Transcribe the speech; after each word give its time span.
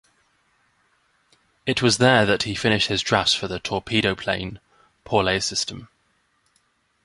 It 1.67 1.83
was 1.83 1.99
there 1.99 2.25
that 2.25 2.41
he 2.41 2.55
finished 2.55 2.87
his 2.87 3.03
drafts 3.03 3.35
for 3.35 3.47
the 3.47 3.59
Torpedo-Plane, 3.59 4.59
Paulet 5.05 5.43
system. 5.43 5.89